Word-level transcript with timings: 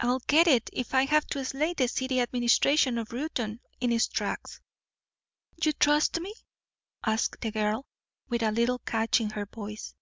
I'll 0.00 0.20
get 0.28 0.46
it 0.46 0.70
if 0.72 0.94
I 0.94 1.06
have 1.06 1.26
to 1.30 1.44
slay 1.44 1.74
the 1.74 1.88
city 1.88 2.20
administration 2.20 2.98
of 2.98 3.08
Reuton 3.08 3.58
in 3.80 3.90
its 3.90 4.06
tracks." 4.06 4.60
"You 5.60 5.72
trust 5.72 6.20
me?" 6.20 6.32
asked 7.04 7.40
the 7.40 7.50
girl, 7.50 7.84
with 8.28 8.44
a 8.44 8.52
little 8.52 8.78
catch 8.78 9.20
in 9.20 9.30
her 9.30 9.44
voice. 9.44 9.96